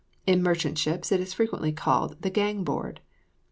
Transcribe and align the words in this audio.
In 0.25 0.41
merchant 0.41 0.79
ships 0.79 1.11
it 1.11 1.19
is 1.19 1.35
frequently 1.35 1.71
called 1.71 2.23
the 2.23 2.31
gang 2.31 2.63
board. 2.63 3.01